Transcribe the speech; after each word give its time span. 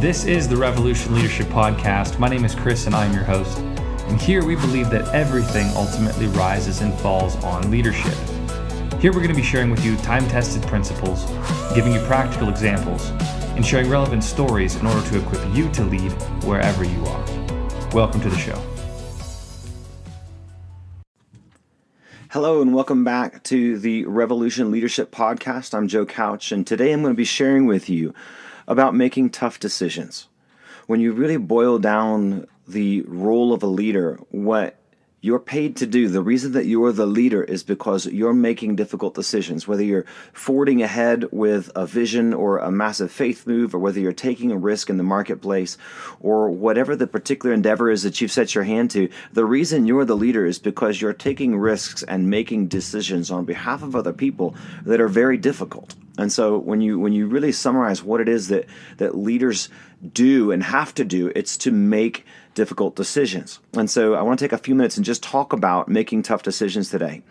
This 0.00 0.24
is 0.24 0.48
the 0.48 0.56
Revolution 0.56 1.14
Leadership 1.14 1.48
Podcast. 1.48 2.18
My 2.18 2.26
name 2.26 2.46
is 2.46 2.54
Chris 2.54 2.86
and 2.86 2.94
I'm 2.94 3.12
your 3.12 3.22
host. 3.22 3.58
And 3.58 4.18
here 4.18 4.42
we 4.42 4.54
believe 4.56 4.88
that 4.88 5.06
everything 5.14 5.70
ultimately 5.76 6.26
rises 6.28 6.80
and 6.80 6.98
falls 7.00 7.36
on 7.44 7.70
leadership. 7.70 8.14
Here 8.98 9.12
we're 9.12 9.20
going 9.20 9.28
to 9.28 9.34
be 9.34 9.42
sharing 9.42 9.70
with 9.70 9.84
you 9.84 9.98
time 9.98 10.26
tested 10.26 10.62
principles, 10.62 11.26
giving 11.74 11.92
you 11.92 12.00
practical 12.06 12.48
examples, 12.48 13.10
and 13.56 13.66
sharing 13.66 13.90
relevant 13.90 14.24
stories 14.24 14.74
in 14.76 14.86
order 14.86 15.06
to 15.10 15.18
equip 15.18 15.54
you 15.54 15.70
to 15.72 15.84
lead 15.84 16.12
wherever 16.44 16.82
you 16.82 17.04
are. 17.04 17.24
Welcome 17.92 18.22
to 18.22 18.30
the 18.30 18.38
show. 18.38 18.58
Hello, 22.30 22.62
and 22.62 22.72
welcome 22.72 23.04
back 23.04 23.42
to 23.42 23.78
the 23.78 24.06
Revolution 24.06 24.70
Leadership 24.70 25.10
Podcast. 25.10 25.74
I'm 25.74 25.88
Joe 25.88 26.06
Couch, 26.06 26.52
and 26.52 26.66
today 26.66 26.90
I'm 26.90 27.02
going 27.02 27.12
to 27.12 27.18
be 27.18 27.24
sharing 27.24 27.66
with 27.66 27.90
you 27.90 28.14
about 28.66 28.94
making 28.94 29.30
tough 29.30 29.58
decisions. 29.58 30.28
When 30.86 31.00
you 31.00 31.12
really 31.12 31.36
boil 31.36 31.78
down 31.78 32.46
the 32.66 33.02
role 33.02 33.52
of 33.52 33.62
a 33.62 33.66
leader, 33.66 34.18
what 34.30 34.80
you're 35.22 35.38
paid 35.38 35.76
to 35.76 35.86
do. 35.86 36.08
The 36.08 36.22
reason 36.22 36.52
that 36.52 36.66
you're 36.66 36.92
the 36.92 37.06
leader 37.06 37.42
is 37.42 37.62
because 37.62 38.06
you're 38.06 38.32
making 38.32 38.76
difficult 38.76 39.14
decisions, 39.14 39.68
whether 39.68 39.82
you're 39.82 40.06
forging 40.32 40.82
ahead 40.82 41.26
with 41.30 41.70
a 41.74 41.86
vision 41.86 42.32
or 42.32 42.58
a 42.58 42.70
massive 42.70 43.12
faith 43.12 43.46
move, 43.46 43.74
or 43.74 43.78
whether 43.78 44.00
you're 44.00 44.12
taking 44.12 44.50
a 44.50 44.56
risk 44.56 44.88
in 44.88 44.96
the 44.96 45.02
marketplace, 45.02 45.76
or 46.20 46.50
whatever 46.50 46.96
the 46.96 47.06
particular 47.06 47.54
endeavor 47.54 47.90
is 47.90 48.02
that 48.02 48.20
you've 48.20 48.32
set 48.32 48.54
your 48.54 48.64
hand 48.64 48.90
to. 48.92 49.10
The 49.32 49.44
reason 49.44 49.86
you're 49.86 50.06
the 50.06 50.16
leader 50.16 50.46
is 50.46 50.58
because 50.58 51.00
you're 51.00 51.12
taking 51.12 51.56
risks 51.58 52.02
and 52.02 52.30
making 52.30 52.68
decisions 52.68 53.30
on 53.30 53.44
behalf 53.44 53.82
of 53.82 53.94
other 53.94 54.12
people 54.12 54.54
that 54.84 55.00
are 55.00 55.08
very 55.08 55.36
difficult. 55.36 55.94
And 56.20 56.30
so 56.30 56.58
when 56.58 56.82
you 56.82 56.98
when 56.98 57.14
you 57.14 57.26
really 57.26 57.50
summarize 57.50 58.02
what 58.02 58.20
it 58.20 58.28
is 58.28 58.48
that 58.48 58.66
that 58.98 59.16
leaders 59.16 59.70
do 60.12 60.52
and 60.52 60.62
have 60.62 60.94
to 60.96 61.04
do, 61.04 61.32
it's 61.34 61.56
to 61.58 61.70
make 61.70 62.26
difficult 62.54 62.94
decisions. 62.94 63.58
And 63.72 63.88
so 63.88 64.14
I 64.14 64.22
want 64.22 64.38
to 64.38 64.44
take 64.44 64.52
a 64.52 64.58
few 64.58 64.74
minutes 64.74 64.96
and 64.96 65.06
just 65.06 65.22
talk 65.22 65.54
about 65.54 65.88
making 65.88 66.22
tough 66.22 66.42
decisions 66.42 66.90
today. 66.90 67.22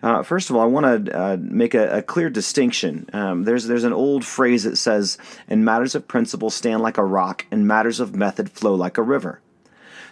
Uh, 0.00 0.22
first 0.22 0.48
of 0.48 0.54
all, 0.54 0.62
I 0.62 0.66
want 0.66 1.06
to 1.06 1.18
uh, 1.18 1.36
make 1.40 1.74
a, 1.74 1.98
a, 1.98 2.02
clear 2.02 2.30
distinction. 2.30 3.08
Um, 3.12 3.44
there's 3.44 3.66
there's 3.66 3.84
an 3.84 3.92
old 3.92 4.24
phrase 4.24 4.62
that 4.62 4.76
says, 4.76 5.18
"In 5.48 5.64
matters 5.64 5.96
of 5.96 6.06
principle, 6.06 6.50
stand 6.50 6.82
like 6.82 6.98
a 6.98 7.04
rock; 7.04 7.46
in 7.50 7.66
matters 7.66 7.98
of 7.98 8.14
method, 8.14 8.50
flow 8.50 8.76
like 8.76 8.96
a 8.96 9.02
river." 9.02 9.40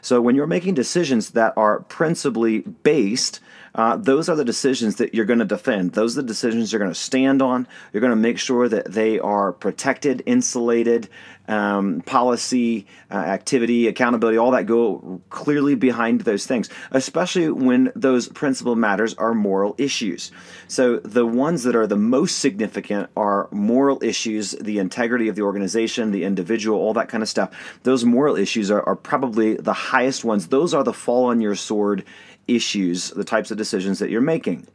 So 0.03 0.21
when 0.21 0.35
you're 0.35 0.49
making 0.49 0.75
decisions 0.75 1.31
that 1.31 1.55
are 1.57 1.81
principally 1.81 2.59
based 2.61 3.41
uh, 3.75 3.97
those 3.97 4.29
are 4.29 4.37
the 4.37 4.45
decisions 4.45 4.97
that 4.97 5.15
you're 5.15 5.25
going 5.25 5.41
to 5.41 5.45
defend. 5.45 5.93
Those 5.93 6.17
are 6.17 6.23
the 6.23 6.29
decisions 6.29 6.73
you're 6.73 6.79
going 6.79 6.93
to 6.93 6.99
stand 6.99 7.43
on. 7.43 7.67
You're 7.93 8.01
going 8.01 8.13
to 8.13 8.17
make 8.17 8.39
sure 8.39 8.69
that 8.69 8.93
they 8.93 9.19
are 9.19 9.53
protected, 9.53 10.23
insulated, 10.27 11.09
um, 11.49 12.01
policy, 12.03 12.87
uh, 13.11 13.15
activity, 13.15 13.87
accountability, 13.87 14.39
all 14.39 14.51
that 14.53 14.67
go 14.67 15.21
clearly 15.31 15.75
behind 15.75 16.23
those 16.23 16.47
things, 16.47 16.69
especially 16.91 17.51
when 17.51 17.93
those 17.95 18.29
principal 18.29 18.77
matters 18.77 19.15
are 19.15 19.35
moral 19.35 19.75
issues. 19.79 20.31
So 20.69 20.99
the 20.99 21.27
ones 21.27 21.65
that 21.65 21.77
are 21.77 21.87
the 21.87 21.97
most 21.97 22.39
significant 22.39 23.11
are 23.17 23.49
moral 23.51 24.03
issues, 24.03 24.53
the 24.53 24.79
integrity 24.79 25.29
of 25.29 25.37
the 25.37 25.43
organization, 25.43 26.11
the 26.11 26.25
individual, 26.25 26.79
all 26.79 26.95
that 26.95 27.09
kind 27.09 27.23
of 27.23 27.29
stuff. 27.29 27.79
Those 27.83 28.05
moral 28.05 28.37
issues 28.37 28.71
are, 28.71 28.83
are 28.83 28.97
probably 28.97 29.57
the 29.57 29.73
highest 29.73 30.25
ones. 30.25 30.49
Those 30.49 30.73
are 30.75 30.85
the 30.85 30.93
fall 30.93 31.27
on 31.27 31.41
your 31.41 31.55
sword 31.55 32.05
issues, 32.47 33.11
the 33.11 33.25
types 33.25 33.51
of 33.51 33.59
decisions 33.59 33.99
that 33.99 34.11
you're 34.11 34.21
making. 34.21 34.67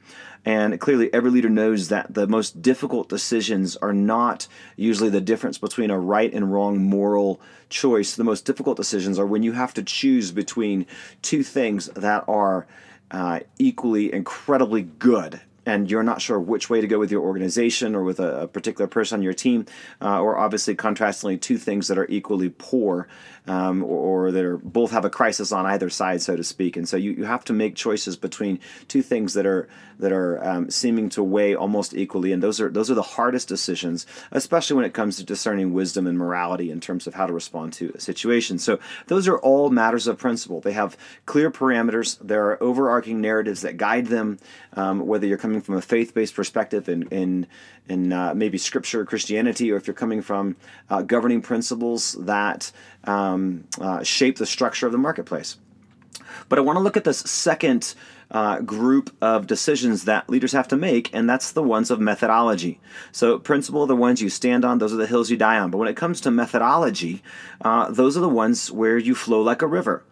And 0.45 0.79
clearly, 0.79 1.13
every 1.13 1.31
leader 1.31 1.49
knows 1.49 1.89
that 1.89 2.13
the 2.13 2.27
most 2.27 2.61
difficult 2.61 3.09
decisions 3.09 3.75
are 3.77 3.93
not 3.93 4.47
usually 4.75 5.09
the 5.09 5.21
difference 5.21 5.57
between 5.57 5.91
a 5.91 5.99
right 5.99 6.33
and 6.33 6.51
wrong 6.51 6.77
moral 6.77 7.41
choice. 7.69 8.15
The 8.15 8.23
most 8.23 8.45
difficult 8.45 8.77
decisions 8.77 9.19
are 9.19 9.27
when 9.27 9.43
you 9.43 9.51
have 9.51 9.73
to 9.75 9.83
choose 9.83 10.31
between 10.31 10.85
two 11.21 11.43
things 11.43 11.87
that 11.87 12.23
are 12.27 12.67
uh, 13.11 13.41
equally 13.57 14.13
incredibly 14.13 14.83
good 14.83 15.41
and 15.69 15.89
you're 15.91 16.03
not 16.03 16.21
sure 16.21 16.39
which 16.39 16.69
way 16.69 16.81
to 16.81 16.87
go 16.87 16.97
with 16.97 17.11
your 17.11 17.21
organization 17.21 17.95
or 17.95 18.03
with 18.03 18.19
a, 18.19 18.41
a 18.41 18.47
particular 18.47 18.87
person 18.87 19.19
on 19.19 19.23
your 19.23 19.33
team, 19.33 19.65
uh, 20.01 20.19
or 20.19 20.37
obviously 20.37 20.75
contrastingly 20.75 21.39
two 21.39 21.57
things 21.57 21.87
that 21.87 21.97
are 21.97 22.07
equally 22.09 22.49
poor 22.49 23.07
um, 23.47 23.83
or, 23.83 24.27
or, 24.27 24.31
that 24.31 24.45
are 24.45 24.57
both 24.57 24.91
have 24.91 25.05
a 25.05 25.09
crisis 25.09 25.51
on 25.51 25.65
either 25.65 25.89
side, 25.89 26.21
so 26.21 26.35
to 26.35 26.43
speak. 26.43 26.77
And 26.77 26.87
so 26.87 26.97
you, 26.97 27.11
you 27.11 27.25
have 27.25 27.43
to 27.45 27.53
make 27.53 27.75
choices 27.75 28.15
between 28.15 28.59
two 28.87 29.01
things 29.01 29.33
that 29.33 29.45
are 29.45 29.67
that 29.99 30.13
are 30.13 30.41
um, 30.47 30.69
seeming 30.69 31.09
to 31.09 31.21
weigh 31.21 31.55
almost 31.55 31.93
equally, 31.93 32.31
and 32.31 32.41
those 32.41 32.61
are 32.61 32.69
those 32.69 32.89
are 32.89 32.95
the 32.95 33.01
hardest 33.01 33.47
decisions, 33.47 34.05
especially 34.31 34.75
when 34.75 34.85
it 34.85 34.93
comes 34.93 35.17
to 35.17 35.23
discerning 35.23 35.73
wisdom 35.73 36.07
and 36.07 36.17
morality 36.17 36.71
in 36.71 36.79
terms 36.79 37.05
of 37.07 37.15
how 37.15 37.25
to 37.25 37.33
respond 37.33 37.73
to 37.73 37.91
a 37.95 37.99
situation. 37.99 38.59
So 38.59 38.79
those 39.07 39.27
are 39.27 39.37
all 39.39 39.69
matters 39.69 40.07
of 40.07 40.17
principle. 40.17 40.61
They 40.61 40.73
have 40.73 40.95
clear 41.25 41.51
parameters. 41.51 42.17
There 42.21 42.45
are 42.51 42.63
overarching 42.63 43.19
narratives 43.19 43.61
that 43.61 43.77
guide 43.77 44.07
them, 44.07 44.37
um, 44.73 45.05
whether 45.05 45.27
you're 45.27 45.37
coming 45.37 45.58
from 45.61 45.75
a 45.75 45.81
faith-based 45.81 46.35
perspective 46.35 46.89
in 46.89 47.03
in, 47.09 47.47
in 47.87 48.13
uh, 48.13 48.33
maybe 48.33 48.57
Scripture, 48.57 49.01
or 49.01 49.05
Christianity, 49.05 49.71
or 49.71 49.77
if 49.77 49.87
you're 49.87 49.93
coming 49.93 50.21
from 50.21 50.55
uh, 50.89 51.01
governing 51.01 51.41
principles 51.41 52.13
that 52.13 52.71
um, 53.03 53.65
uh, 53.79 54.03
shape 54.03 54.37
the 54.37 54.45
structure 54.45 54.85
of 54.85 54.91
the 54.91 54.97
marketplace. 54.97 55.57
But 56.47 56.59
I 56.59 56.61
want 56.61 56.77
to 56.77 56.83
look 56.83 56.97
at 56.97 57.03
this 57.03 57.19
second 57.19 57.93
uh, 58.31 58.59
group 58.59 59.15
of 59.21 59.47
decisions 59.47 60.05
that 60.05 60.29
leaders 60.29 60.51
have 60.51 60.67
to 60.69 60.77
make, 60.77 61.13
and 61.13 61.29
that's 61.29 61.51
the 61.51 61.63
ones 61.63 61.89
of 61.89 61.99
methodology. 61.99 62.79
So, 63.11 63.39
principle 63.39 63.85
the 63.87 63.95
ones 63.95 64.21
you 64.21 64.29
stand 64.29 64.63
on, 64.63 64.77
those 64.77 64.93
are 64.93 64.97
the 64.97 65.07
hills 65.07 65.29
you 65.29 65.37
die 65.37 65.57
on. 65.57 65.71
But 65.71 65.77
when 65.77 65.87
it 65.87 65.95
comes 65.95 66.21
to 66.21 66.31
methodology, 66.31 67.23
uh, 67.61 67.89
those 67.89 68.15
are 68.15 68.21
the 68.21 68.29
ones 68.29 68.71
where 68.71 68.97
you 68.97 69.15
flow 69.15 69.41
like 69.41 69.61
a 69.61 69.67
river. 69.67 70.03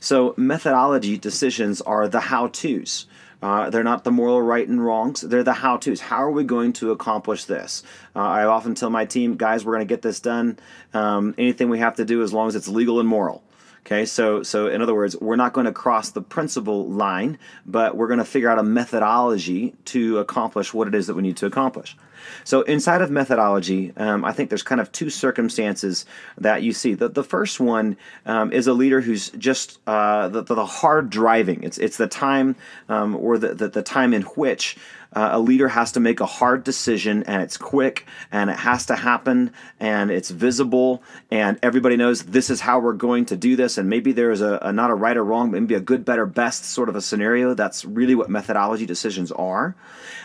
So, 0.00 0.34
methodology 0.36 1.16
decisions 1.16 1.80
are 1.80 2.08
the 2.08 2.20
how 2.20 2.48
to's. 2.48 3.06
Uh, 3.42 3.68
they're 3.70 3.82
not 3.82 4.04
the 4.04 4.10
moral 4.12 4.40
right 4.40 4.66
and 4.68 4.84
wrongs. 4.84 5.20
They're 5.20 5.42
the 5.42 5.52
how 5.52 5.76
to's. 5.76 6.00
How 6.00 6.22
are 6.22 6.30
we 6.30 6.44
going 6.44 6.72
to 6.74 6.92
accomplish 6.92 7.44
this? 7.44 7.82
Uh, 8.14 8.20
I 8.20 8.44
often 8.44 8.74
tell 8.74 8.88
my 8.88 9.04
team, 9.04 9.36
guys, 9.36 9.64
we're 9.64 9.74
going 9.74 9.86
to 9.86 9.92
get 9.92 10.02
this 10.02 10.20
done. 10.20 10.58
Um, 10.94 11.34
anything 11.36 11.68
we 11.68 11.80
have 11.80 11.96
to 11.96 12.04
do 12.04 12.22
as 12.22 12.32
long 12.32 12.48
as 12.48 12.54
it's 12.54 12.68
legal 12.68 13.00
and 13.00 13.08
moral. 13.08 13.42
Okay, 13.84 14.06
so 14.06 14.44
so 14.44 14.68
in 14.68 14.80
other 14.80 14.94
words, 14.94 15.16
we're 15.20 15.36
not 15.36 15.52
going 15.52 15.66
to 15.66 15.72
cross 15.72 16.10
the 16.10 16.22
principle 16.22 16.88
line, 16.88 17.36
but 17.66 17.96
we're 17.96 18.06
going 18.06 18.20
to 18.20 18.24
figure 18.24 18.48
out 18.48 18.60
a 18.60 18.62
methodology 18.62 19.74
to 19.86 20.18
accomplish 20.18 20.72
what 20.72 20.86
it 20.86 20.94
is 20.94 21.08
that 21.08 21.14
we 21.14 21.22
need 21.22 21.36
to 21.38 21.46
accomplish. 21.46 21.96
So 22.44 22.62
inside 22.62 23.02
of 23.02 23.10
methodology, 23.10 23.92
um, 23.96 24.24
I 24.24 24.30
think 24.30 24.50
there's 24.50 24.62
kind 24.62 24.80
of 24.80 24.92
two 24.92 25.10
circumstances 25.10 26.06
that 26.38 26.62
you 26.62 26.72
see. 26.72 26.94
The, 26.94 27.08
the 27.08 27.24
first 27.24 27.58
one 27.58 27.96
um, 28.24 28.52
is 28.52 28.68
a 28.68 28.72
leader 28.72 29.00
who's 29.00 29.30
just 29.30 29.80
uh, 29.88 30.28
the, 30.28 30.42
the 30.42 30.64
hard 30.64 31.10
driving. 31.10 31.64
It's 31.64 31.78
it's 31.78 31.96
the 31.96 32.06
time 32.06 32.54
um, 32.88 33.16
or 33.16 33.36
the, 33.36 33.52
the, 33.52 33.68
the 33.68 33.82
time 33.82 34.14
in 34.14 34.22
which 34.22 34.76
uh, 35.14 35.30
a 35.32 35.38
leader 35.40 35.68
has 35.68 35.92
to 35.92 36.00
make 36.00 36.20
a 36.20 36.26
hard 36.26 36.64
decision 36.64 37.22
and 37.24 37.42
it's 37.42 37.56
quick 37.56 38.06
and 38.30 38.50
it 38.50 38.56
has 38.56 38.86
to 38.86 38.96
happen 38.96 39.52
and 39.80 40.10
it's 40.10 40.30
visible 40.30 41.02
and 41.30 41.58
everybody 41.62 41.96
knows 41.96 42.24
this 42.24 42.50
is 42.50 42.60
how 42.60 42.78
we're 42.78 42.92
going 42.92 43.24
to 43.26 43.36
do 43.36 43.56
this 43.56 43.78
and 43.78 43.88
maybe 43.88 44.12
there 44.12 44.30
is 44.30 44.40
a, 44.40 44.58
a 44.62 44.72
not 44.72 44.90
a 44.90 44.94
right 44.94 45.16
or 45.16 45.24
wrong 45.24 45.50
maybe 45.50 45.74
a 45.74 45.80
good 45.80 46.04
better 46.04 46.26
best 46.26 46.64
sort 46.64 46.88
of 46.88 46.96
a 46.96 47.00
scenario. 47.00 47.54
That's 47.54 47.84
really 47.84 48.14
what 48.14 48.30
methodology 48.30 48.86
decisions 48.86 49.30
are. 49.32 49.76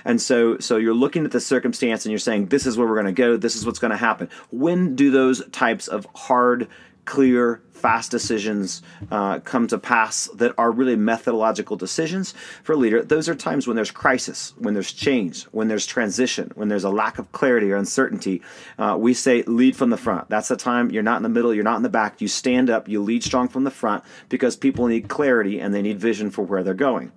And 0.05 0.21
so 0.21 0.57
so 0.59 0.77
you're 0.77 0.93
looking 0.93 1.25
at 1.25 1.31
the 1.31 1.41
circumstance 1.41 2.05
and 2.05 2.11
you're 2.11 2.19
saying 2.19 2.47
this 2.47 2.65
is 2.65 2.77
where 2.77 2.87
we're 2.87 2.95
going 2.95 3.07
to 3.07 3.11
go. 3.11 3.37
This 3.37 3.55
is 3.55 3.65
what's 3.65 3.79
going 3.79 3.91
to 3.91 3.97
happen. 3.97 4.29
When 4.51 4.95
do 4.95 5.11
those 5.11 5.45
types 5.49 5.87
of 5.87 6.07
hard 6.15 6.67
clear, 7.07 7.63
fast 7.71 8.11
decisions 8.11 8.81
uh, 9.11 9.39
come 9.39 9.65
to 9.67 9.77
pass 9.77 10.27
that 10.35 10.53
are 10.57 10.71
really 10.71 10.95
methodological 10.95 11.75
decisions 11.75 12.33
for 12.63 12.73
a 12.73 12.75
leader. 12.75 13.01
Those 13.01 13.29
are 13.29 13.35
times 13.35 13.65
when 13.65 13.75
there's 13.75 13.91
crisis, 13.91 14.53
when 14.57 14.73
there's 14.73 14.91
change, 14.91 15.43
when 15.45 15.67
there's 15.67 15.85
transition, 15.85 16.51
when 16.55 16.67
there's 16.67 16.83
a 16.83 16.89
lack 16.89 17.17
of 17.17 17.31
clarity 17.31 17.71
or 17.71 17.77
uncertainty. 17.77 18.41
Uh, 18.77 18.97
we 18.99 19.13
say 19.13 19.41
lead 19.43 19.75
from 19.75 19.89
the 19.89 19.97
front. 19.97 20.29
That's 20.29 20.49
the 20.49 20.57
time 20.57 20.91
you're 20.91 21.01
not 21.01 21.17
in 21.17 21.23
the 21.23 21.29
middle, 21.29 21.53
you're 21.53 21.63
not 21.63 21.77
in 21.77 21.83
the 21.83 21.89
back. 21.89 22.19
You 22.21 22.27
stand 22.27 22.69
up, 22.69 22.87
you 22.87 23.01
lead 23.01 23.23
strong 23.23 23.47
from 23.47 23.63
the 23.63 23.71
front 23.71 24.03
because 24.29 24.55
people 24.55 24.85
need 24.87 25.07
clarity 25.07 25.59
and 25.59 25.73
they 25.73 25.81
need 25.81 25.99
vision 25.99 26.29
for 26.29 26.43
where 26.43 26.63
they're 26.63 26.73
going. 26.73 27.11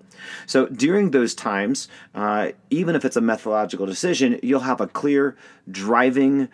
So 0.46 0.66
during 0.66 1.10
those 1.10 1.34
times, 1.34 1.88
uh, 2.14 2.52
even 2.70 2.94
if 2.94 3.04
it's 3.04 3.16
a 3.16 3.20
methodological 3.20 3.86
decision, 3.86 4.38
you'll 4.42 4.60
have 4.60 4.80
a 4.80 4.86
clear 4.86 5.36
driving 5.70 6.48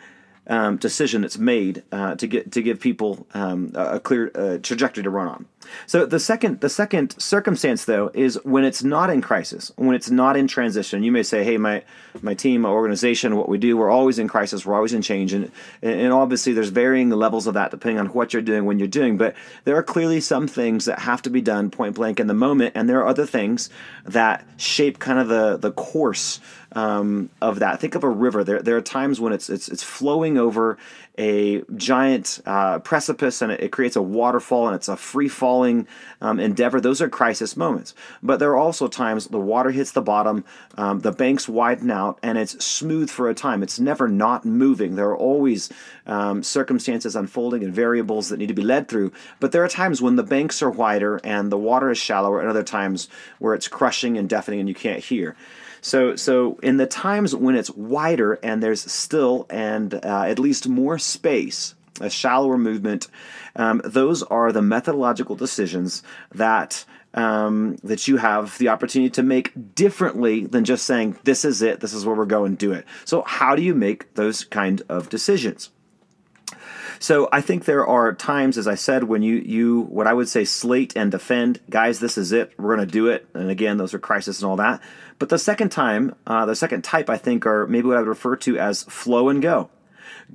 um, 0.49 0.77
decision 0.77 1.23
that's 1.23 1.39
made 1.39 1.83
uh, 1.93 2.15
to 2.17 2.27
get 2.27 2.53
to 2.53 2.63
give 2.63 2.81
people 2.81 3.27
um, 3.35 3.73
a 3.75 4.01
clear 4.01 4.31
uh, 4.35 4.59
trajectory 4.59 5.03
to 5.03 5.11
run 5.11 5.29
on. 5.29 5.47
So 5.87 6.07
the 6.07 6.21
second 6.21 6.61
the 6.61 6.69
second 6.69 7.21
circumstance 7.21 7.85
though 7.85 8.11
is 8.15 8.39
when 8.45 8.65
it's 8.65 8.85
not 8.85 9.11
in 9.11 9.21
crisis, 9.21 9.73
when 9.77 9.95
it's 9.97 10.11
not 10.11 10.37
in 10.37 10.47
transition. 10.47 11.03
You 11.03 11.13
may 11.13 11.23
say, 11.23 11.45
"Hey, 11.45 11.57
my 11.59 11.83
my 12.23 12.35
team, 12.35 12.63
my 12.63 12.69
organization, 12.69 13.37
what 13.37 13.49
we 13.49 13.59
do, 13.59 13.77
we're 13.77 13.91
always 13.91 14.19
in 14.19 14.29
crisis, 14.29 14.65
we're 14.65 14.75
always 14.75 14.93
in 14.93 15.03
change," 15.03 15.33
and 15.33 15.51
and 15.83 16.13
obviously 16.13 16.53
there's 16.53 16.69
varying 16.69 17.11
levels 17.11 17.47
of 17.47 17.55
that 17.55 17.71
depending 17.71 17.99
on 17.99 18.07
what 18.07 18.33
you're 18.33 18.43
doing 18.43 18.65
when 18.65 18.79
you're 18.79 18.89
doing. 18.89 19.17
But 19.17 19.35
there 19.65 19.77
are 19.77 19.83
clearly 19.83 20.21
some 20.21 20.47
things 20.47 20.85
that 20.85 21.01
have 21.01 21.23
to 21.23 21.31
be 21.31 21.41
done 21.41 21.71
point 21.71 21.97
blank 21.97 22.21
in 22.21 22.27
the 22.27 22.35
moment, 22.35 22.73
and 22.75 22.89
there 22.89 23.01
are 23.01 23.07
other 23.07 23.27
things 23.27 23.69
that 24.05 24.47
shape 24.57 24.99
kind 24.99 25.19
of 25.19 25.29
the 25.29 25.57
the 25.57 25.73
course 25.73 26.41
um, 26.77 27.31
of 27.41 27.61
that. 27.61 27.81
Think 27.81 27.95
of 27.95 28.05
a 28.05 28.09
river. 28.09 28.45
There, 28.45 28.61
there 28.61 28.77
are 28.77 28.83
times 28.83 29.19
when 29.19 29.33
it's 29.33 29.49
it's 29.49 29.69
it's 29.69 29.83
flowing 29.83 30.37
over 30.37 30.77
a 31.19 31.63
giant 31.75 32.43
uh, 32.45 32.79
precipice 32.81 33.41
and 33.41 33.51
it, 33.51 33.61
it, 33.61 33.73
creates 33.73 33.97
a 33.97 34.03
waterfall 34.03 34.67
and 34.67 34.77
it's 34.77 34.89
a 34.89 34.99
free 34.99 35.29
falling 35.29 35.89
um, 36.21 36.39
endeavor, 36.39 36.79
those 36.79 37.01
are 37.01 37.09
crisis 37.09 37.57
moments. 37.57 37.95
But 38.23 38.39
there 38.39 38.51
are 38.51 38.57
also 38.57 38.87
times 38.87 39.27
the 39.29 39.39
water 39.39 39.71
hits 39.71 39.93
the 39.93 40.03
bottom, 40.03 40.45
um, 40.77 41.01
the 41.01 41.13
banks 41.13 41.49
widen 41.49 41.91
out, 41.91 42.19
and 42.23 42.37
it's 42.37 42.63
smooth 42.63 43.09
for 43.09 43.31
a 43.31 43.35
time. 43.35 43.63
It's 43.63 43.81
never 43.81 44.09
not 44.09 44.45
moving. 44.45 44.97
There 44.97 45.09
are 45.09 45.17
always 45.17 45.73
um, 46.07 46.43
circumstances 46.43 47.17
unfolding 47.17 47.65
and 47.65 47.73
variables 47.73 48.29
that 48.29 48.37
need 48.37 48.49
to 48.49 48.55
be 48.55 48.61
led 48.61 48.87
through. 48.87 49.13
But 49.41 49.53
there 49.53 49.65
are 49.65 49.69
times 49.69 50.03
when 50.03 50.17
the 50.17 50.23
banks 50.23 50.63
are 50.63 50.71
wider 50.71 51.19
and 51.25 51.51
the 51.51 51.57
water 51.57 51.91
is 51.91 51.97
shallower, 51.97 52.41
and 52.41 52.51
other 52.51 52.63
times 52.63 53.09
where 53.39 53.55
it's 53.55 53.69
crushing 53.69 54.19
and 54.19 54.29
deafening 54.29 54.61
and 54.61 54.69
you 54.69 54.75
can't 54.75 55.03
hear. 55.03 55.35
So, 55.81 56.17
so 56.17 56.59
in 56.63 56.77
the 56.77 56.87
times 56.87 57.35
when 57.35 57.55
it's 57.55 57.71
wider 57.71 58.35
and 58.35 58.63
there's 58.63 58.91
still 58.91 59.47
and 59.51 59.95
uh, 59.95 60.25
at 60.27 60.39
least 60.39 60.69
more 60.69 60.99
space, 60.99 61.75
a 62.01 62.11
shallower 62.11 62.59
movement, 62.59 63.09
um, 63.55 63.81
those 63.85 64.23
are 64.23 64.53
the 64.53 64.63
methodological 64.63 65.37
decisions 65.37 66.03
that 66.35 66.85
um, 67.15 67.77
that 67.83 68.07
you 68.07 68.19
have 68.19 68.59
the 68.59 68.69
opportunity 68.69 69.11
to 69.11 69.23
make 69.23 69.75
differently 69.75 70.47
than 70.47 70.65
just 70.65 70.85
saying 70.85 71.17
this 71.25 71.47
is 71.47 71.63
it, 71.63 71.81
this 71.81 71.95
is 71.95 72.05
where 72.05 72.15
we're 72.15 72.27
going, 72.27 72.57
do 72.57 72.73
it. 72.73 72.85
So, 73.07 73.23
how 73.23 73.57
do 73.57 73.63
you 73.63 73.75
make 73.75 74.15
those 74.15 74.45
kind 74.45 74.83
of 74.89 75.09
decisions? 75.09 75.71
So 76.99 77.29
I 77.33 77.41
think 77.41 77.65
there 77.65 77.87
are 77.87 78.15
times, 78.15 78.59
as 78.59 78.67
I 78.67 78.75
said, 78.75 79.05
when 79.05 79.23
you 79.23 79.37
you 79.37 79.83
what 79.83 80.07
I 80.07 80.13
would 80.13 80.29
say 80.29 80.45
slate 80.45 80.97
and 80.97 81.11
defend, 81.11 81.61
guys, 81.71 82.01
this 82.01 82.19
is 82.19 82.33
it, 82.33 82.53
we're 82.59 82.75
going 82.75 82.87
to 82.87 82.93
do 82.93 83.09
it. 83.09 83.27
And 83.35 83.51
again, 83.51 83.77
those 83.77 83.95
are 83.95 83.99
crisis 83.99 84.41
and 84.41 84.51
all 84.51 84.57
that. 84.57 84.81
But 85.19 85.29
the 85.29 85.39
second 85.39 85.71
time, 85.71 86.15
uh, 86.27 86.47
the 86.47 86.57
second 86.57 86.83
type, 86.83 87.09
I 87.09 87.17
think, 87.17 87.47
are 87.47 87.67
maybe 87.67 87.89
what 87.89 87.97
I 87.97 88.01
would 88.01 88.09
refer 88.09 88.37
to 88.37 88.59
as 88.59 88.83
flow 88.85 89.29
and 89.29 89.41
go. 89.41 89.71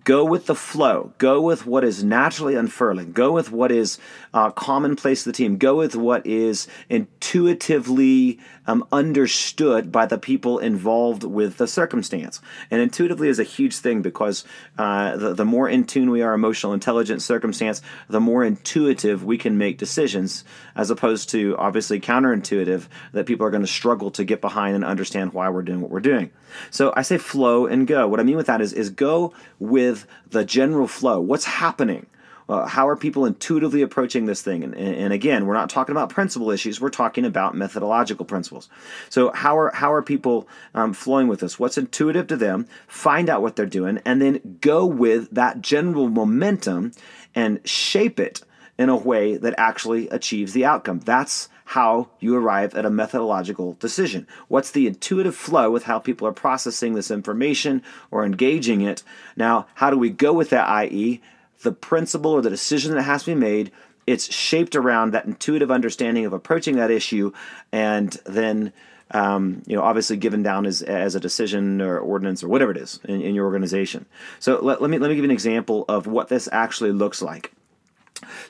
Go 0.04 0.24
with 0.24 0.46
the 0.46 0.56
flow. 0.56 1.13
Go 1.18 1.42
with 1.42 1.66
what 1.66 1.84
is 1.84 2.04
naturally 2.04 2.56
unfurling. 2.56 3.12
Go 3.12 3.31
with 3.34 3.52
what 3.52 3.72
is 3.72 3.98
uh, 4.34 4.50
commonplace 4.52 5.24
to 5.24 5.30
the 5.30 5.34
team. 5.34 5.58
Go 5.58 5.75
with 5.75 5.96
what 5.96 6.25
is 6.25 6.68
intuitively 6.90 8.40
um, 8.68 8.86
understood 8.92 9.92
by 9.92 10.06
the 10.06 10.18
people 10.18 10.60
involved 10.60 11.24
with 11.24 11.58
the 11.58 11.68
circumstance. 11.68 12.42
And 12.69 12.81
intuitively 12.81 13.28
is 13.28 13.40
a 13.40 13.44
huge 13.44 13.75
thing 13.75 14.02
because 14.02 14.44
uh, 14.78 15.18
the, 15.18 15.34
the 15.34 15.46
more 15.46 15.68
in 15.68 15.86
tune 15.86 16.10
we 16.10 16.22
are, 16.22 16.34
emotional 16.34 16.74
intelligence, 16.74 17.25
circumstance, 17.25 17.81
the 18.10 18.19
more 18.19 18.44
intuitive 18.44 19.24
we 19.24 19.38
can 19.38 19.58
make 19.58 19.78
decisions, 19.78 20.44
as 20.75 20.90
opposed 20.90 21.30
to 21.30 21.56
obviously 21.58 22.00
counterintuitive 22.00 22.88
that 23.13 23.25
people 23.25 23.46
are 23.46 23.52
going 23.52 23.63
to 23.63 23.68
struggle 23.68 24.12
to 24.12 24.24
get 24.24 24.42
behind 24.42 24.75
and 24.75 24.86
understand 24.86 25.34
why 25.34 25.50
we're 25.50 25.62
doing 25.62 25.81
what 25.81 25.92
we're 25.92 26.00
doing. 26.00 26.31
So 26.69 26.94
I 26.96 27.02
say 27.02 27.18
flow 27.18 27.66
and 27.66 27.88
go. 27.88 28.08
What 28.08 28.19
I 28.19 28.24
mean 28.24 28.38
with 28.38 28.48
that 28.48 28.62
is, 28.62 28.74
is 28.74 28.90
go 28.90 29.34
with 29.60 30.06
the 30.30 30.46
general 30.46 30.88
flow. 30.88 31.19
What's 31.19 31.46
happening? 31.46 32.06
Uh, 32.51 32.68
how 32.68 32.86
are 32.86 32.98
people 32.98 33.25
intuitively 33.25 33.81
approaching 33.81 34.25
this 34.25 34.42
thing? 34.42 34.62
And, 34.62 34.75
and, 34.75 35.13
again, 35.13 35.45
we're 35.45 35.53
not 35.53 35.69
talking 35.69 35.94
about 35.94 36.09
principle 36.09 36.51
issues. 36.51 36.81
We're 36.81 36.89
talking 36.89 37.24
about 37.24 37.56
methodological 37.56 38.25
principles. 38.25 38.68
So 39.09 39.31
how 39.31 39.57
are 39.57 39.71
how 39.74 39.94
are 39.94 40.01
people 40.01 40.50
um, 40.74 40.92
flowing 40.92 41.30
with 41.30 41.39
this? 41.39 41.57
What's 41.57 41.77
intuitive 41.77 42.27
to 42.27 42.36
them? 42.36 42.68
Find 42.88 43.30
out 43.30 43.42
what 43.42 43.56
they're 43.56 43.65
doing, 43.65 44.01
and 44.03 44.21
then 44.21 44.57
go 44.59 44.86
with 44.86 45.31
that 45.31 45.62
general 45.62 46.09
momentum 46.09 46.92
and 47.33 47.65
shape 47.65 48.19
it 48.19 48.42
in 48.77 48.89
a 48.89 48.98
way 48.98 49.38
that 49.38 49.56
actually 49.57 50.09
achieves 50.09 50.51
the 50.51 50.65
outcome. 50.65 51.00
That's 51.00 51.48
how 51.63 52.09
you 52.19 52.36
arrive 52.36 52.75
at 52.75 52.86
a 52.86 52.89
methodological 52.89 53.77
decision. 53.80 54.27
What's 54.50 54.71
the 54.71 54.88
intuitive 54.88 55.38
flow 55.38 55.71
with 55.71 55.83
how 55.83 56.00
people 56.00 56.27
are 56.27 56.33
processing 56.33 56.95
this 56.95 57.12
information 57.12 57.81
or 58.09 58.25
engaging 58.25 58.81
it? 58.81 59.03
Now, 59.38 59.68
how 59.75 59.89
do 59.89 59.98
we 59.98 60.09
go 60.09 60.33
with 60.33 60.50
that, 60.50 60.68
i.e., 60.68 61.21
the 61.63 61.72
principle 61.72 62.31
or 62.31 62.42
the 62.42 62.50
decision 62.50 62.96
that 62.96 63.04
has 63.04 63.24
to 63.24 63.31
be 63.31 63.36
made? 63.36 63.72
It's 64.08 64.34
shaped 64.34 64.75
around 64.75 65.12
that 65.12 65.25
intuitive 65.25 65.72
understanding 65.72 66.25
of 66.25 66.34
approaching 66.34 66.75
that 66.78 66.92
issue 66.92 67.31
and 67.72 68.12
then. 68.25 68.74
Um, 69.13 69.62
you 69.68 69.75
know, 69.75 69.84
obviously 69.84 70.16
given 70.16 70.42
down 70.42 70.66
as, 70.66 70.81
as 70.81 71.16
a 71.16 71.19
decision 71.19 71.81
or 71.81 72.00
ordinance 72.00 72.46
or 72.46 72.48
whatever 72.48 72.72
it 72.72 72.78
is 72.78 72.98
in, 73.04 73.22
in 73.22 73.36
your 73.36 73.44
organization. 73.44 74.06
So 74.40 74.63
let, 74.63 74.81
let, 74.81 74.90
me 74.90 75.00
let 75.00 75.10
me 75.10 75.16
give 75.16 75.25
you 75.25 75.30
an 75.30 75.31
example 75.31 75.84
of 75.90 76.08
what 76.08 76.30
this 76.30 76.48
actually 76.50 76.94
looks 76.94 77.22
like. 77.22 77.52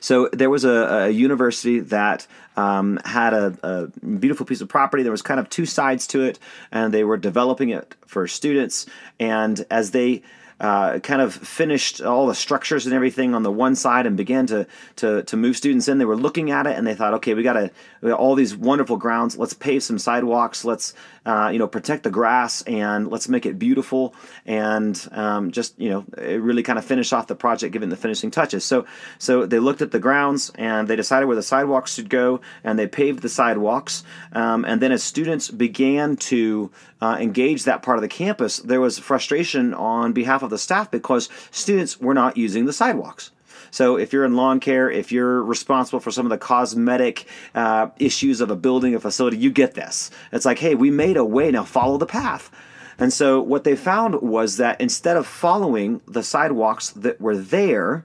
So 0.00 0.28
there 0.32 0.50
was 0.50 0.64
a, 0.64 1.06
a 1.06 1.08
university 1.10 1.80
that 1.80 2.26
um, 2.56 2.98
had 3.04 3.32
a, 3.32 3.58
a, 3.62 3.86
beautiful 4.06 4.46
piece 4.46 4.60
of 4.60 4.68
property. 4.68 5.02
There 5.02 5.12
was 5.12 5.22
kind 5.22 5.40
of 5.40 5.48
two 5.48 5.66
sides 5.66 6.06
to 6.08 6.22
it, 6.22 6.38
and 6.70 6.92
they 6.92 7.04
were 7.04 7.16
developing 7.16 7.70
it 7.70 7.94
for 8.06 8.26
students. 8.26 8.86
And 9.18 9.64
as 9.70 9.92
they 9.92 10.22
uh, 10.62 11.00
kind 11.00 11.20
of 11.20 11.34
finished 11.34 12.00
all 12.00 12.28
the 12.28 12.34
structures 12.34 12.86
and 12.86 12.94
everything 12.94 13.34
on 13.34 13.42
the 13.42 13.50
one 13.50 13.74
side 13.74 14.06
and 14.06 14.16
began 14.16 14.46
to, 14.46 14.64
to, 14.96 15.24
to 15.24 15.36
move 15.36 15.56
students 15.56 15.88
in. 15.88 15.98
They 15.98 16.04
were 16.04 16.16
looking 16.16 16.52
at 16.52 16.68
it 16.68 16.78
and 16.78 16.86
they 16.86 16.94
thought, 16.94 17.14
okay, 17.14 17.34
we 17.34 17.42
got 17.42 17.54
to 17.54 17.70
all 18.14 18.36
these 18.36 18.56
wonderful 18.56 18.96
grounds. 18.96 19.36
Let's 19.36 19.54
pave 19.54 19.82
some 19.82 19.98
sidewalks. 19.98 20.64
Let's 20.64 20.94
uh, 21.24 21.50
you 21.52 21.58
know 21.58 21.68
protect 21.68 22.02
the 22.02 22.10
grass 22.10 22.62
and 22.62 23.08
let's 23.08 23.28
make 23.28 23.46
it 23.46 23.58
beautiful 23.58 24.14
and 24.44 25.08
um, 25.12 25.52
just 25.52 25.78
you 25.78 25.90
know 25.90 26.04
really 26.16 26.62
kind 26.62 26.78
of 26.78 26.84
finish 26.84 27.12
off 27.12 27.26
the 27.26 27.34
project, 27.34 27.72
giving 27.72 27.88
the 27.88 27.96
finishing 27.96 28.30
touches. 28.30 28.64
So 28.64 28.86
so 29.18 29.46
they 29.46 29.58
looked 29.58 29.82
at 29.82 29.90
the 29.90 29.98
grounds 29.98 30.50
and 30.56 30.88
they 30.88 30.96
decided 30.96 31.26
where 31.26 31.36
the 31.36 31.42
sidewalks 31.42 31.94
should 31.94 32.08
go 32.08 32.40
and 32.64 32.78
they 32.78 32.86
paved 32.86 33.22
the 33.22 33.28
sidewalks. 33.28 34.04
Um, 34.32 34.64
and 34.64 34.80
then 34.80 34.92
as 34.92 35.02
students 35.02 35.50
began 35.50 36.16
to 36.16 36.70
uh, 37.00 37.16
engage 37.20 37.64
that 37.64 37.82
part 37.82 37.98
of 37.98 38.02
the 38.02 38.08
campus, 38.08 38.58
there 38.58 38.80
was 38.80 38.98
frustration 38.98 39.74
on 39.74 40.12
behalf 40.12 40.42
of 40.42 40.50
the 40.52 40.58
staff 40.58 40.90
because 40.90 41.28
students 41.50 42.00
were 42.00 42.14
not 42.14 42.36
using 42.36 42.66
the 42.66 42.72
sidewalks. 42.72 43.32
So 43.72 43.96
if 43.96 44.12
you're 44.12 44.26
in 44.26 44.36
lawn 44.36 44.60
care, 44.60 44.90
if 44.90 45.10
you're 45.10 45.42
responsible 45.42 45.98
for 45.98 46.10
some 46.10 46.26
of 46.26 46.30
the 46.30 46.38
cosmetic 46.38 47.26
uh, 47.54 47.88
issues 47.98 48.40
of 48.42 48.50
a 48.50 48.56
building, 48.56 48.94
a 48.94 49.00
facility, 49.00 49.38
you 49.38 49.50
get 49.50 49.74
this. 49.74 50.10
It's 50.30 50.44
like, 50.44 50.58
hey, 50.58 50.74
we 50.74 50.90
made 50.90 51.16
a 51.16 51.24
way, 51.24 51.50
now 51.50 51.64
follow 51.64 51.96
the 51.96 52.06
path. 52.06 52.50
And 52.98 53.12
so 53.12 53.40
what 53.40 53.64
they 53.64 53.74
found 53.74 54.20
was 54.20 54.58
that 54.58 54.80
instead 54.80 55.16
of 55.16 55.26
following 55.26 56.02
the 56.06 56.22
sidewalks 56.22 56.90
that 56.90 57.18
were 57.18 57.36
there, 57.36 58.04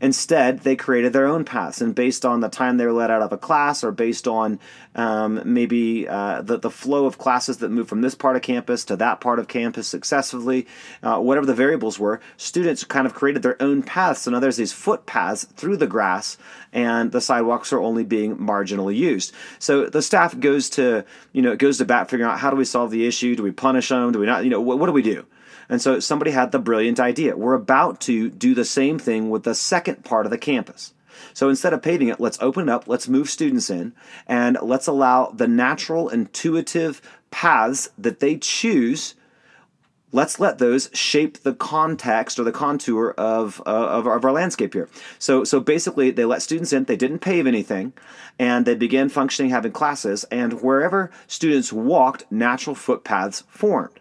Instead, 0.00 0.60
they 0.60 0.76
created 0.76 1.12
their 1.12 1.26
own 1.26 1.44
paths, 1.44 1.80
and 1.80 1.94
based 1.94 2.24
on 2.24 2.40
the 2.40 2.48
time 2.48 2.76
they 2.76 2.86
were 2.86 2.92
let 2.92 3.10
out 3.10 3.22
of 3.22 3.32
a 3.32 3.38
class, 3.38 3.82
or 3.84 3.92
based 3.92 4.28
on 4.28 4.58
um, 4.94 5.40
maybe 5.44 6.06
uh, 6.08 6.42
the, 6.42 6.58
the 6.58 6.70
flow 6.70 7.06
of 7.06 7.18
classes 7.18 7.58
that 7.58 7.70
move 7.70 7.88
from 7.88 8.00
this 8.00 8.14
part 8.14 8.36
of 8.36 8.42
campus 8.42 8.84
to 8.84 8.96
that 8.96 9.20
part 9.20 9.38
of 9.38 9.48
campus 9.48 9.88
successively, 9.88 10.66
uh, 11.02 11.18
whatever 11.18 11.46
the 11.46 11.54
variables 11.54 11.98
were, 11.98 12.20
students 12.36 12.84
kind 12.84 13.06
of 13.06 13.14
created 13.14 13.42
their 13.42 13.60
own 13.62 13.82
paths. 13.82 14.22
So 14.22 14.30
now 14.30 14.40
there's 14.40 14.56
these 14.56 14.72
footpaths 14.72 15.44
through 15.56 15.76
the 15.78 15.86
grass, 15.86 16.36
and 16.72 17.12
the 17.12 17.20
sidewalks 17.20 17.72
are 17.72 17.80
only 17.80 18.04
being 18.04 18.36
marginally 18.36 18.96
used. 18.96 19.32
So 19.58 19.86
the 19.86 20.02
staff 20.02 20.38
goes 20.38 20.70
to, 20.70 21.04
you 21.32 21.42
know, 21.42 21.52
it 21.52 21.58
goes 21.58 21.78
to 21.78 21.84
bat 21.84 22.10
figuring 22.10 22.30
out 22.30 22.38
how 22.38 22.50
do 22.50 22.56
we 22.56 22.64
solve 22.64 22.90
the 22.90 23.06
issue? 23.06 23.36
Do 23.36 23.42
we 23.42 23.52
punish 23.52 23.88
them? 23.88 24.12
Do 24.12 24.18
we 24.18 24.26
not? 24.26 24.44
You 24.44 24.50
know, 24.50 24.60
what, 24.60 24.78
what 24.78 24.86
do 24.86 24.92
we 24.92 25.02
do? 25.02 25.24
And 25.68 25.80
so 25.80 26.00
somebody 26.00 26.30
had 26.30 26.52
the 26.52 26.58
brilliant 26.58 27.00
idea. 27.00 27.36
We're 27.36 27.54
about 27.54 28.00
to 28.02 28.30
do 28.30 28.54
the 28.54 28.64
same 28.64 28.98
thing 28.98 29.30
with 29.30 29.44
the 29.44 29.54
second 29.54 30.04
part 30.04 30.26
of 30.26 30.30
the 30.30 30.38
campus. 30.38 30.94
So 31.32 31.48
instead 31.48 31.72
of 31.72 31.82
paving 31.82 32.08
it, 32.08 32.20
let's 32.20 32.38
open 32.40 32.68
it 32.68 32.72
up, 32.72 32.88
let's 32.88 33.08
move 33.08 33.30
students 33.30 33.70
in, 33.70 33.94
and 34.26 34.58
let's 34.60 34.86
allow 34.86 35.26
the 35.30 35.48
natural, 35.48 36.08
intuitive 36.08 37.00
paths 37.30 37.88
that 37.98 38.20
they 38.20 38.36
choose. 38.36 39.14
Let's 40.12 40.38
let 40.38 40.58
those 40.58 40.90
shape 40.92 41.38
the 41.38 41.54
context 41.54 42.38
or 42.38 42.44
the 42.44 42.52
contour 42.52 43.14
of, 43.18 43.60
uh, 43.66 43.70
of, 43.70 44.06
our, 44.06 44.16
of, 44.16 44.24
our, 44.24 44.32
landscape 44.32 44.72
here. 44.72 44.88
So, 45.18 45.42
so 45.42 45.58
basically, 45.58 46.12
they 46.12 46.24
let 46.24 46.42
students 46.42 46.72
in, 46.72 46.84
they 46.84 46.96
didn't 46.96 47.18
pave 47.18 47.48
anything, 47.48 47.92
and 48.38 48.64
they 48.64 48.76
began 48.76 49.08
functioning, 49.08 49.50
having 49.50 49.72
classes, 49.72 50.24
and 50.30 50.62
wherever 50.62 51.10
students 51.26 51.72
walked, 51.72 52.30
natural 52.30 52.76
footpaths 52.76 53.42
formed. 53.48 53.98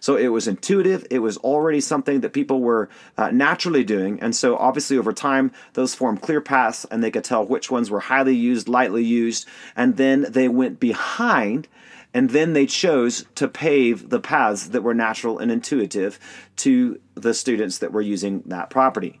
So 0.00 0.16
it 0.16 0.28
was 0.28 0.48
intuitive. 0.48 1.06
It 1.10 1.20
was 1.20 1.36
already 1.38 1.80
something 1.80 2.20
that 2.20 2.32
people 2.32 2.60
were 2.60 2.88
uh, 3.16 3.30
naturally 3.30 3.84
doing. 3.84 4.20
And 4.20 4.34
so 4.34 4.56
obviously 4.56 4.98
over 4.98 5.12
time, 5.12 5.52
those 5.74 5.94
formed 5.94 6.22
clear 6.22 6.40
paths 6.40 6.86
and 6.90 7.02
they 7.02 7.10
could 7.10 7.24
tell 7.24 7.44
which 7.44 7.70
ones 7.70 7.90
were 7.90 8.00
highly 8.00 8.34
used, 8.34 8.68
lightly 8.68 9.04
used. 9.04 9.46
And 9.76 9.96
then 9.96 10.26
they 10.28 10.48
went 10.48 10.80
behind 10.80 11.68
and 12.14 12.30
then 12.30 12.52
they 12.52 12.66
chose 12.66 13.26
to 13.34 13.48
pave 13.48 14.08
the 14.08 14.20
paths 14.20 14.68
that 14.68 14.82
were 14.82 14.94
natural 14.94 15.38
and 15.38 15.52
intuitive 15.52 16.18
to 16.56 17.00
the 17.14 17.34
students 17.34 17.78
that 17.78 17.92
were 17.92 18.00
using 18.00 18.42
that 18.46 18.70
property. 18.70 19.20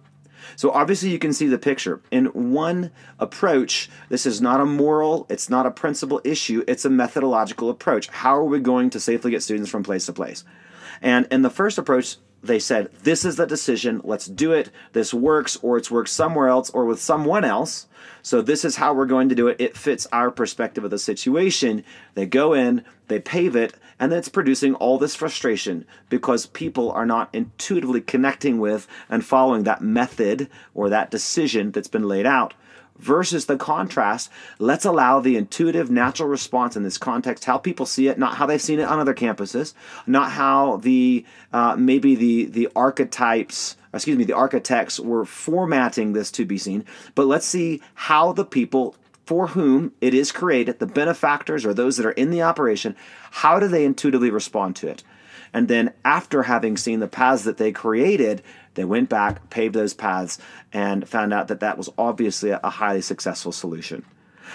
So 0.56 0.70
obviously 0.70 1.10
you 1.10 1.18
can 1.18 1.32
see 1.32 1.46
the 1.46 1.58
picture. 1.58 2.00
In 2.10 2.26
one 2.26 2.90
approach, 3.18 3.90
this 4.08 4.26
is 4.26 4.40
not 4.40 4.60
a 4.60 4.64
moral, 4.64 5.26
it's 5.28 5.50
not 5.50 5.66
a 5.66 5.70
principle 5.70 6.20
issue, 6.24 6.64
it's 6.66 6.84
a 6.84 6.90
methodological 6.90 7.70
approach. 7.70 8.08
How 8.08 8.34
are 8.36 8.44
we 8.44 8.58
going 8.58 8.90
to 8.90 9.00
safely 9.00 9.30
get 9.30 9.42
students 9.42 9.70
from 9.70 9.82
place 9.82 10.06
to 10.06 10.12
place? 10.12 10.44
And 11.00 11.26
in 11.30 11.42
the 11.42 11.50
first 11.50 11.78
approach, 11.78 12.16
they 12.42 12.58
said, 12.58 12.90
This 13.02 13.24
is 13.24 13.36
the 13.36 13.46
decision, 13.46 14.00
let's 14.04 14.26
do 14.26 14.52
it. 14.52 14.70
This 14.92 15.12
works, 15.12 15.56
or 15.62 15.76
it's 15.76 15.90
worked 15.90 16.08
somewhere 16.08 16.48
else 16.48 16.70
or 16.70 16.84
with 16.84 17.00
someone 17.00 17.44
else. 17.44 17.86
So, 18.22 18.42
this 18.42 18.64
is 18.64 18.76
how 18.76 18.94
we're 18.94 19.06
going 19.06 19.28
to 19.28 19.34
do 19.34 19.48
it. 19.48 19.60
It 19.60 19.76
fits 19.76 20.06
our 20.12 20.30
perspective 20.30 20.84
of 20.84 20.90
the 20.90 20.98
situation. 20.98 21.84
They 22.14 22.26
go 22.26 22.52
in, 22.52 22.84
they 23.08 23.18
pave 23.18 23.56
it, 23.56 23.74
and 23.98 24.12
then 24.12 24.18
it's 24.18 24.28
producing 24.28 24.74
all 24.74 24.98
this 24.98 25.16
frustration 25.16 25.84
because 26.08 26.46
people 26.46 26.92
are 26.92 27.06
not 27.06 27.30
intuitively 27.32 28.00
connecting 28.00 28.60
with 28.60 28.86
and 29.08 29.24
following 29.24 29.64
that 29.64 29.82
method 29.82 30.48
or 30.74 30.88
that 30.88 31.10
decision 31.10 31.72
that's 31.72 31.88
been 31.88 32.06
laid 32.06 32.26
out 32.26 32.54
versus 32.98 33.46
the 33.46 33.56
contrast, 33.56 34.30
let's 34.58 34.84
allow 34.84 35.20
the 35.20 35.36
intuitive, 35.36 35.90
natural 35.90 36.28
response 36.28 36.76
in 36.76 36.82
this 36.82 36.98
context, 36.98 37.44
how 37.44 37.58
people 37.58 37.86
see 37.86 38.08
it, 38.08 38.18
not 38.18 38.36
how 38.36 38.46
they've 38.46 38.60
seen 38.60 38.80
it 38.80 38.88
on 38.88 38.98
other 38.98 39.14
campuses, 39.14 39.74
not 40.06 40.32
how 40.32 40.76
the 40.78 41.24
uh, 41.52 41.76
maybe 41.76 42.14
the 42.14 42.46
the 42.46 42.68
archetypes, 42.74 43.76
excuse 43.92 44.18
me, 44.18 44.24
the 44.24 44.32
architects 44.32 44.98
were 44.98 45.24
formatting 45.24 46.12
this 46.12 46.30
to 46.32 46.44
be 46.44 46.58
seen, 46.58 46.84
but 47.14 47.26
let's 47.26 47.46
see 47.46 47.80
how 47.94 48.32
the 48.32 48.44
people 48.44 48.96
for 49.28 49.48
whom 49.48 49.92
it 50.00 50.14
is 50.14 50.32
created, 50.32 50.78
the 50.78 50.86
benefactors 50.86 51.66
or 51.66 51.74
those 51.74 51.98
that 51.98 52.06
are 52.06 52.12
in 52.12 52.30
the 52.30 52.40
operation, 52.40 52.96
how 53.30 53.60
do 53.60 53.68
they 53.68 53.84
intuitively 53.84 54.30
respond 54.30 54.74
to 54.74 54.88
it? 54.88 55.02
And 55.52 55.68
then 55.68 55.92
after 56.02 56.44
having 56.44 56.78
seen 56.78 57.00
the 57.00 57.08
paths 57.08 57.44
that 57.44 57.58
they 57.58 57.70
created, 57.70 58.42
they 58.78 58.84
went 58.84 59.08
back, 59.08 59.50
paved 59.50 59.74
those 59.74 59.92
paths, 59.92 60.38
and 60.72 61.08
found 61.08 61.34
out 61.34 61.48
that 61.48 61.60
that 61.60 61.76
was 61.76 61.90
obviously 61.98 62.50
a 62.50 62.70
highly 62.70 63.02
successful 63.02 63.52
solution. 63.52 64.04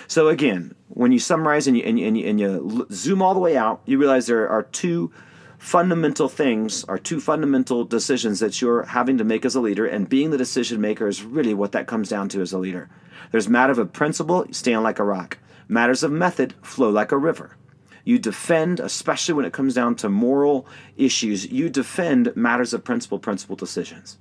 So 0.08 0.30
again, 0.30 0.76
when 0.88 1.12
you 1.12 1.20
summarize 1.20 1.68
and 1.68 1.78
you, 1.78 1.84
and 1.84 2.00
you, 2.00 2.08
and 2.08 2.18
you, 2.18 2.28
and 2.28 2.40
you 2.40 2.88
zoom 2.92 3.22
all 3.22 3.34
the 3.34 3.40
way 3.40 3.58
out, 3.58 3.82
you 3.86 3.98
realize 3.98 4.26
there 4.26 4.50
are 4.50 4.64
two 4.64 5.12
fundamental 5.58 6.28
things, 6.28 6.84
are 6.86 6.98
two 6.98 7.20
fundamental 7.20 7.86
decisions 7.86 8.40
that 8.40 8.62
you're 8.62 8.84
having 8.84 9.18
to 9.18 9.24
make 9.24 9.46
as 9.46 9.56
a 9.56 9.62
leader, 9.62 9.86
and 9.86 10.10
being 10.10 10.32
the 10.32 10.38
decision 10.38 10.82
maker 10.82 11.08
is 11.08 11.24
really 11.24 11.54
what 11.54 11.72
that 11.72 11.88
comes 11.88 12.10
down 12.10 12.28
to 12.30 12.42
as 12.42 12.52
a 12.52 12.58
leader. 12.58 12.90
There's 13.32 13.48
matter 13.48 13.80
of 13.80 13.94
principle, 13.94 14.46
stand 14.52 14.84
like 14.84 15.00
a 15.00 15.04
rock. 15.04 15.38
Matters 15.68 16.04
of 16.04 16.12
method, 16.12 16.54
flow 16.62 16.90
like 16.90 17.12
a 17.12 17.18
river. 17.18 17.56
You 18.04 18.20
defend, 18.20 18.80
especially 18.80 19.34
when 19.34 19.46
it 19.46 19.54
comes 19.54 19.74
down 19.74 19.96
to 19.98 20.10
moral 20.10 20.68
issues, 20.98 21.52
you 21.52 21.70
defend 21.70 22.36
matters 22.36 22.74
of 22.74 22.84
principle, 22.84 23.20
principle 23.20 23.56
decisions. 23.56 24.18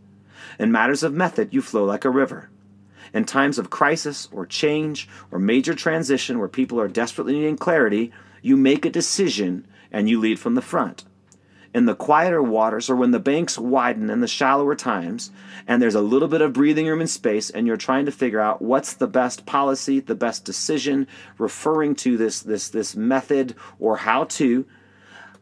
In 0.59 0.71
matters 0.71 1.03
of 1.03 1.12
method, 1.15 1.53
you 1.53 1.62
flow 1.62 1.85
like 1.85 2.05
a 2.05 2.11
river. 2.11 2.51
In 3.12 3.25
times 3.25 3.59
of 3.59 3.71
crisis 3.71 4.29
or 4.33 4.47
change 4.47 5.09
or 5.31 5.39
major 5.39 5.75
transition 5.75 6.39
where 6.39 6.49
people 6.49 6.81
are 6.81 6.89
desperately 6.89 7.35
needing 7.35 7.59
clarity, 7.59 8.12
you 8.41 8.57
make 8.57 8.85
a 8.85 8.91
decision 8.91 9.67
and 9.91 10.09
you 10.09 10.19
lead 10.19 10.39
from 10.39 10.55
the 10.55 10.62
front 10.62 11.05
in 11.75 11.87
the 11.87 11.95
quieter 11.95 12.43
waters 12.43 12.91
or 12.91 12.97
when 12.97 13.12
the 13.12 13.19
banks 13.19 13.59
widen 13.59 14.11
in 14.11 14.21
the 14.21 14.29
shallower 14.29 14.75
times 14.75 15.31
and 15.67 15.81
there's 15.81 15.95
a 15.95 16.00
little 16.00 16.29
bit 16.29 16.41
of 16.41 16.52
breathing 16.52 16.87
room 16.87 17.00
and 17.00 17.11
space 17.11 17.50
and 17.50 17.67
you're 17.67 17.76
trying 17.76 18.05
to 18.05 18.12
figure 18.12 18.41
out 18.41 18.61
what's 18.61 18.95
the 18.95 19.07
best 19.07 19.47
policy 19.47 20.00
the 20.00 20.14
best 20.14 20.45
decision 20.45 21.07
referring 21.38 21.95
to 21.95 22.17
this 22.17 22.41
this 22.41 22.69
this 22.69 22.95
method 22.95 23.55
or 23.79 23.99
how 23.99 24.25
to 24.25 24.67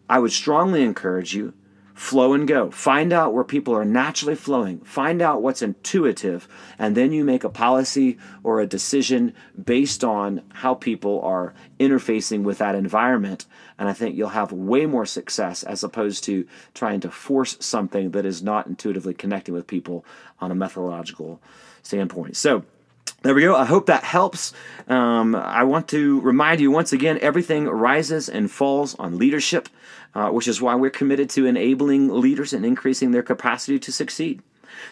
i 0.09 0.19
would 0.19 0.33
strongly 0.33 0.83
encourage 0.83 1.35
you 1.35 1.53
flow 1.95 2.33
and 2.33 2.49
go. 2.49 2.71
Find 2.71 3.13
out 3.13 3.35
where 3.35 3.45
people 3.45 3.75
are 3.75 3.85
naturally 3.85 4.35
flowing. 4.35 4.81
Find 4.81 5.21
out 5.21 5.43
what's 5.43 5.63
intuitive, 5.63 6.49
and 6.79 6.97
then 6.97 7.13
you 7.13 7.25
make 7.25 7.45
a 7.45 7.49
policy 7.49 8.19
or 8.43 8.61
a 8.61 8.67
decision 8.67 9.35
based 9.63 10.03
on 10.03 10.43
how 10.53 10.75
people 10.75 11.21
are 11.23 11.55
interfacing 11.79 12.43
with 12.43 12.59
that 12.59 12.75
environment. 12.75 13.47
And 13.79 13.89
I 13.89 13.93
think 13.93 14.17
you'll 14.17 14.31
have 14.31 14.53
way 14.53 14.87
more 14.87 15.07
success 15.07 15.63
as 15.63 15.85
opposed 15.85 16.25
to 16.25 16.47
trying 16.75 17.01
to 17.01 17.11
force 17.11 17.57
something 17.61 18.11
that 18.13 18.27
is 18.27 18.43
not 18.43 18.67
intuitively 18.67 19.15
connecting 19.15 19.55
with 19.55 19.67
people 19.67 20.05
on 20.41 20.51
a 20.51 20.55
methodological 20.55 21.41
standpoint. 21.83 22.37
So, 22.37 22.65
there 23.23 23.35
we 23.35 23.43
go. 23.43 23.55
I 23.55 23.67
hope 23.67 23.87
that 23.87 24.03
helps. 24.03 24.53
Um, 24.89 25.35
I 25.35 25.65
want 25.65 25.89
to 25.89 26.21
remind 26.21 26.61
you 26.61 26.71
once 26.71 26.93
again 26.93 27.19
everything 27.21 27.67
rises 27.67 28.29
and 28.29 28.51
falls 28.51 28.95
on 28.95 29.19
leadership, 29.19 29.69
uh, 30.15 30.31
which 30.31 30.49
is 30.49 30.63
why 30.63 30.75
we're 30.75 30.91
committed 30.91 31.29
to 31.31 31.47
enabling 31.47 32.09
leaders 32.09 32.53
and 32.53 32.65
increasing 32.65 33.11
their 33.11 33.23
capacity 33.23 33.79
to 33.79 33.93
succeed. 33.93 34.43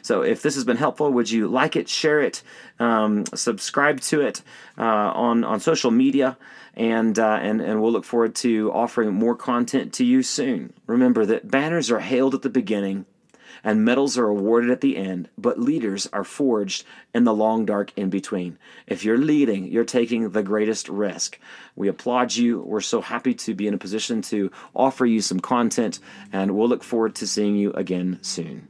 So, 0.03 0.23
if 0.23 0.43
this 0.43 0.55
has 0.57 0.65
been 0.65 0.77
helpful, 0.77 1.11
would 1.13 1.31
you 1.31 1.49
like 1.49 1.75
it, 1.75 1.89
share 1.89 2.21
it, 2.21 2.43
um, 2.79 3.25
subscribe 3.35 4.01
to 4.03 4.21
it 4.21 4.43
uh, 4.77 4.83
on 4.83 5.45
on 5.45 5.61
social 5.61 5.91
media, 5.91 6.37
and 6.75 7.19
uh, 7.19 7.39
and 7.41 7.63
and 7.63 7.81
we'll 7.81 7.93
look 7.93 8.05
forward 8.05 8.35
to 8.37 8.71
offering 8.73 9.15
more 9.15 9.37
content 9.37 9.95
to 9.95 10.05
you 10.05 10.23
soon. 10.23 10.75
Remember 10.87 11.25
that 11.25 11.51
banners 11.51 11.91
are 11.91 12.01
hailed 12.01 12.35
at 12.35 12.43
the 12.43 12.51
beginning 12.51 13.07
and 13.65 13.85
medals 13.85 14.17
are 14.17 14.29
awarded 14.29 14.71
at 14.71 14.81
the 14.81 14.97
end, 14.97 15.29
but 15.37 15.59
leaders 15.59 16.07
are 16.13 16.25
forged 16.25 16.85
in 17.15 17.25
the 17.25 17.35
long 17.35 17.65
dark 17.65 17.93
in 17.97 18.11
between. 18.11 18.59
If 18.87 19.05
you're 19.05 19.19
leading, 19.19 19.67
you're 19.67 19.85
taking 19.85 20.31
the 20.31 20.43
greatest 20.43 20.89
risk. 20.89 21.39
We 21.77 21.89
applaud 21.89 22.35
you. 22.35 22.61
We're 22.61 22.81
so 22.81 23.01
happy 23.01 23.35
to 23.35 23.55
be 23.55 23.67
in 23.67 23.75
a 23.75 23.79
position 23.79 24.23
to 24.23 24.51
offer 24.75 25.07
you 25.07 25.21
some 25.21 25.41
content, 25.41 25.99
and 26.33 26.57
we'll 26.57 26.69
look 26.69 26.85
forward 26.85 27.15
to 27.17 27.27
seeing 27.27 27.57
you 27.57 27.73
again 27.73 28.19
soon. 28.23 28.69